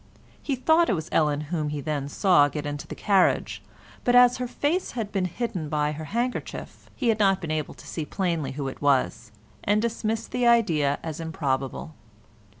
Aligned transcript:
He 0.41 0.55
thought 0.55 0.89
it 0.89 0.93
was 0.93 1.09
Ellen 1.11 1.41
whom 1.53 1.69
he 1.69 1.79
then 1.79 2.09
saw 2.09 2.47
get 2.47 2.65
into 2.65 2.87
the 2.87 2.95
carriage, 2.95 3.61
but 4.03 4.15
as 4.15 4.37
her 4.37 4.47
face 4.47 4.93
had 4.93 5.11
been 5.11 5.25
hidden 5.25 5.69
by 5.69 5.91
her 5.91 6.05
handkerchief 6.05 6.89
he 6.95 7.09
had 7.09 7.19
not 7.19 7.39
been 7.39 7.51
able 7.51 7.75
to 7.75 7.85
see 7.85 8.05
plainly 8.07 8.53
who 8.53 8.67
it 8.67 8.81
was, 8.81 9.31
and 9.63 9.79
dismissed 9.79 10.31
the 10.31 10.47
idea 10.47 10.97
as 11.03 11.19
improbable. 11.19 11.93